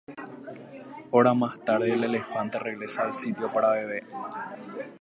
[1.11, 4.03] Horas más tarde el elefante regresa al sitio para beber.